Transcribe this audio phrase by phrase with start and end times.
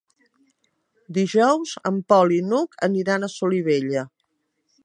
[1.17, 4.09] Dijous en Pol i n'Hug aniran a Solivella.